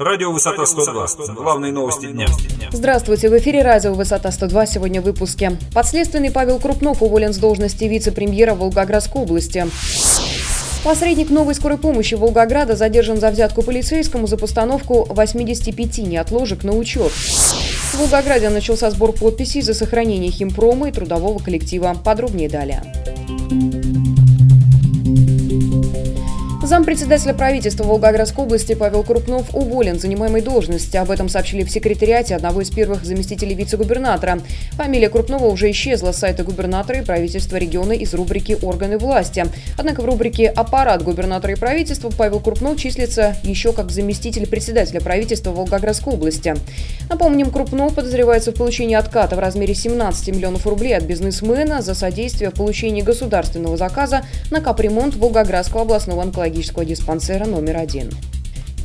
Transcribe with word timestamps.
Радио 0.00 0.32
«Высота 0.32 0.62
102». 0.62 1.34
Главные 1.34 1.72
новости 1.72 2.06
дня. 2.06 2.26
Здравствуйте, 2.72 3.28
в 3.28 3.36
эфире 3.36 3.60
радио 3.60 3.92
«Высота 3.92 4.30
102». 4.30 4.66
Сегодня 4.66 5.02
в 5.02 5.04
выпуске. 5.04 5.58
Подследственный 5.74 6.30
Павел 6.30 6.58
Крупнов 6.58 7.02
уволен 7.02 7.34
с 7.34 7.36
должности 7.36 7.84
вице-премьера 7.84 8.54
Волгоградской 8.54 9.20
области. 9.20 9.66
Посредник 10.82 11.28
новой 11.28 11.54
скорой 11.54 11.76
помощи 11.76 12.14
Волгограда 12.14 12.76
задержан 12.76 13.20
за 13.20 13.28
взятку 13.28 13.60
полицейскому 13.60 14.26
за 14.26 14.38
постановку 14.38 15.06
85 15.10 15.98
неотложек 15.98 16.64
на 16.64 16.72
учет. 16.72 17.12
В 17.12 17.98
Волгограде 17.98 18.48
начался 18.48 18.90
сбор 18.90 19.12
подписей 19.12 19.60
за 19.60 19.74
сохранение 19.74 20.30
химпрома 20.30 20.88
и 20.88 20.92
трудового 20.92 21.40
коллектива. 21.40 21.94
Подробнее 22.02 22.48
далее. 22.48 22.82
Зампредседателя 26.70 27.34
правительства 27.34 27.82
Волгоградской 27.82 28.44
области 28.44 28.76
Павел 28.76 29.02
Крупнов 29.02 29.52
уволен 29.56 29.98
с 29.98 30.02
занимаемой 30.02 30.40
должности. 30.40 30.96
Об 30.96 31.10
этом 31.10 31.28
сообщили 31.28 31.64
в 31.64 31.70
секретариате 31.70 32.36
одного 32.36 32.60
из 32.60 32.70
первых 32.70 33.04
заместителей 33.04 33.56
вице-губернатора. 33.56 34.38
Фамилия 34.74 35.08
Крупнова 35.08 35.46
уже 35.46 35.68
исчезла 35.72 36.12
с 36.12 36.18
сайта 36.18 36.44
губернатора 36.44 37.00
и 37.00 37.04
правительства 37.04 37.56
региона 37.56 37.90
из 37.90 38.14
рубрики 38.14 38.56
«Органы 38.62 38.98
власти». 38.98 39.46
Однако 39.76 40.02
в 40.02 40.04
рубрике 40.04 40.46
«Аппарат 40.46 41.02
губернатора 41.02 41.54
и 41.54 41.56
правительства» 41.56 42.08
Павел 42.16 42.38
Крупнов 42.38 42.78
числится 42.78 43.34
еще 43.42 43.72
как 43.72 43.90
заместитель 43.90 44.46
председателя 44.46 45.00
правительства 45.00 45.50
Волгоградской 45.50 46.12
области. 46.12 46.54
Напомним, 47.08 47.50
Крупнов 47.50 47.96
подозревается 47.96 48.52
в 48.52 48.54
получении 48.54 48.94
отката 48.94 49.34
в 49.34 49.40
размере 49.40 49.74
17 49.74 50.28
миллионов 50.28 50.68
рублей 50.68 50.96
от 50.96 51.02
бизнесмена 51.02 51.82
за 51.82 51.96
содействие 51.96 52.50
в 52.50 52.54
получении 52.54 53.02
государственного 53.02 53.76
заказа 53.76 54.24
на 54.52 54.60
капремонт 54.60 55.16
Волгоградского 55.16 55.82
областного 55.82 56.22
онкологического 56.22 56.59
онкологического 56.60 56.84
диспансера 56.84 57.46
номер 57.46 57.78
один. 57.78 58.10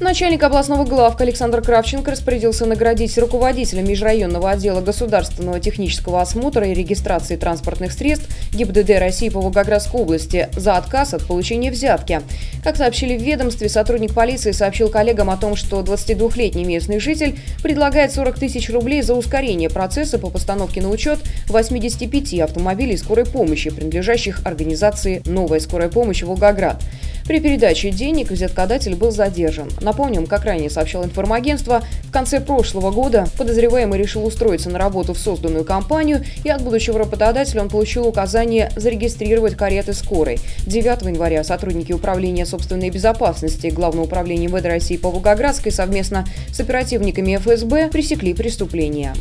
Начальник 0.00 0.44
областного 0.44 0.84
главка 0.84 1.24
Александр 1.24 1.60
Кравченко 1.60 2.12
распорядился 2.12 2.66
наградить 2.66 3.18
руководителя 3.18 3.82
межрайонного 3.82 4.50
отдела 4.50 4.80
государственного 4.80 5.58
технического 5.58 6.20
осмотра 6.20 6.68
и 6.68 6.72
регистрации 6.72 7.34
транспортных 7.34 7.90
средств 7.90 8.28
ГИБДД 8.54 8.90
России 9.00 9.28
по 9.28 9.40
Волгоградской 9.40 10.00
области 10.00 10.50
за 10.54 10.76
отказ 10.76 11.14
от 11.14 11.26
получения 11.26 11.72
взятки. 11.72 12.20
Как 12.62 12.76
сообщили 12.76 13.18
в 13.18 13.22
ведомстве, 13.22 13.68
сотрудник 13.68 14.14
полиции 14.14 14.52
сообщил 14.52 14.88
коллегам 14.88 15.30
о 15.30 15.36
том, 15.36 15.56
что 15.56 15.80
22-летний 15.80 16.64
местный 16.64 17.00
житель 17.00 17.36
предлагает 17.64 18.12
40 18.12 18.38
тысяч 18.38 18.70
рублей 18.70 19.02
за 19.02 19.14
ускорение 19.14 19.68
процесса 19.68 20.20
по 20.20 20.30
постановке 20.30 20.80
на 20.80 20.90
учет 20.90 21.18
85 21.48 22.34
автомобилей 22.38 22.96
скорой 22.96 23.26
помощи, 23.26 23.70
принадлежащих 23.70 24.42
организации 24.44 25.22
«Новая 25.26 25.58
скорая 25.58 25.88
помощь 25.88 26.22
Волгоград». 26.22 26.80
При 27.28 27.40
передаче 27.40 27.90
денег 27.90 28.30
взяткодатель 28.30 28.96
был 28.96 29.10
задержан. 29.10 29.68
Напомним, 29.82 30.26
как 30.26 30.46
ранее 30.46 30.70
сообщал 30.70 31.04
информагентство, 31.04 31.84
в 32.04 32.10
конце 32.10 32.40
прошлого 32.40 32.90
года 32.90 33.28
подозреваемый 33.36 33.98
решил 33.98 34.24
устроиться 34.24 34.70
на 34.70 34.78
работу 34.78 35.12
в 35.12 35.18
созданную 35.18 35.66
компанию, 35.66 36.24
и 36.42 36.48
от 36.48 36.62
будущего 36.62 36.98
работодателя 36.98 37.60
он 37.60 37.68
получил 37.68 38.08
указание 38.08 38.72
зарегистрировать 38.76 39.56
кареты 39.56 39.92
скорой. 39.92 40.40
9 40.66 41.02
января 41.02 41.44
сотрудники 41.44 41.92
Управления 41.92 42.46
собственной 42.46 42.88
безопасности 42.88 43.66
Главного 43.66 44.06
управления 44.06 44.46
МВД 44.46 44.64
России 44.64 44.96
по 44.96 45.10
Волгоградской 45.10 45.70
совместно 45.70 46.24
с 46.50 46.58
оперативниками 46.60 47.36
ФСБ 47.36 47.90
пресекли 47.90 48.32
преступление. 48.32 49.12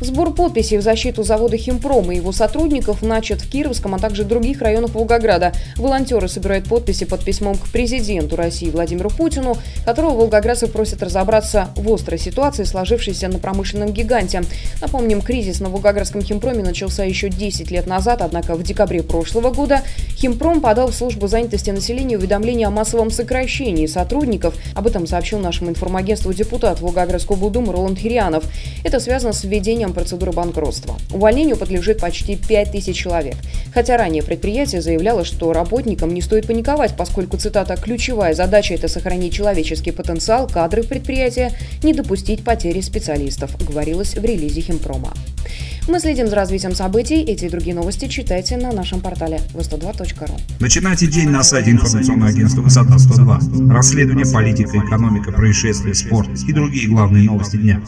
Сбор 0.00 0.34
подписей 0.34 0.76
в 0.76 0.82
защиту 0.82 1.22
завода 1.22 1.56
«Химпром» 1.56 2.12
и 2.12 2.16
его 2.16 2.30
сотрудников 2.30 3.00
начат 3.02 3.40
в 3.40 3.50
Кировском, 3.50 3.94
а 3.94 3.98
также 3.98 4.24
других 4.24 4.60
районах 4.60 4.94
Волгограда. 4.94 5.54
Волонтеры 5.76 6.28
собирают 6.28 6.68
подписи 6.68 7.06
под 7.06 7.24
письмом 7.24 7.56
к 7.56 7.68
президенту 7.68 8.36
России 8.36 8.68
Владимиру 8.68 9.08
Путину, 9.08 9.56
которого 9.86 10.16
волгоградцы 10.16 10.66
просят 10.66 11.02
разобраться 11.02 11.70
в 11.76 11.90
острой 11.90 12.18
ситуации, 12.18 12.64
сложившейся 12.64 13.28
на 13.28 13.38
промышленном 13.38 13.90
гиганте. 13.90 14.42
Напомним, 14.82 15.22
кризис 15.22 15.60
на 15.60 15.70
волгоградском 15.70 16.22
«Химпроме» 16.22 16.62
начался 16.62 17.02
еще 17.02 17.30
10 17.30 17.70
лет 17.70 17.86
назад, 17.86 18.20
однако 18.20 18.54
в 18.54 18.62
декабре 18.62 19.02
прошлого 19.02 19.50
года 19.50 19.80
«Химпром» 20.16 20.60
подал 20.60 20.88
в 20.88 20.94
службу 20.94 21.26
занятости 21.26 21.70
населения 21.70 22.18
уведомление 22.18 22.66
о 22.66 22.70
массовом 22.70 23.10
сокращении 23.10 23.86
сотрудников. 23.86 24.54
Об 24.74 24.86
этом 24.86 25.06
сообщил 25.06 25.38
нашему 25.38 25.70
информагентству 25.70 26.34
депутат 26.34 26.82
Волгоградской 26.82 27.34
облдумы 27.34 27.72
Роланд 27.72 27.98
Хирианов. 27.98 28.44
Это 28.84 29.00
связано 29.00 29.32
с 29.32 29.42
введением 29.42 29.85
завершением 29.86 29.92
процедуры 29.92 30.32
банкротства. 30.32 30.96
Увольнению 31.12 31.56
подлежит 31.56 32.00
почти 32.00 32.36
5000 32.36 32.96
человек. 32.96 33.36
Хотя 33.72 33.96
ранее 33.96 34.22
предприятие 34.22 34.80
заявляло, 34.80 35.24
что 35.24 35.52
работникам 35.52 36.12
не 36.14 36.22
стоит 36.22 36.46
паниковать, 36.46 36.96
поскольку, 36.96 37.36
цитата, 37.36 37.76
«ключевая 37.76 38.34
задача– 38.34 38.74
это 38.76 38.88
сохранить 38.88 39.34
человеческий 39.34 39.92
потенциал, 39.92 40.48
кадры 40.48 40.82
в 40.82 40.88
предприятии, 40.88 41.50
не 41.82 41.92
допустить 41.92 42.44
потери 42.44 42.80
специалистов», 42.80 43.50
говорилось 43.66 44.14
в 44.14 44.24
релизе 44.24 44.60
Химпрома. 44.60 45.12
Мы 45.88 46.00
следим 46.00 46.26
за 46.26 46.34
развитием 46.34 46.74
событий. 46.74 47.22
Эти 47.22 47.44
и 47.44 47.48
другие 47.48 47.74
новости 47.74 48.08
читайте 48.08 48.56
на 48.56 48.72
нашем 48.72 49.00
портале 49.00 49.40
v102.ru. 49.54 50.40
Начинайте 50.58 51.06
день 51.06 51.28
на 51.28 51.44
сайте 51.44 51.70
информационного 51.70 52.30
агентства 52.30 52.60
«Высота 52.62 52.96
102». 52.96 53.72
Расследование, 53.72 54.26
политика, 54.26 54.78
экономика, 54.78 55.30
происшествия, 55.30 55.94
спорт 55.94 56.28
и 56.48 56.52
другие 56.52 56.88
главные 56.88 57.26
новости 57.26 57.56
дня. 57.56 57.80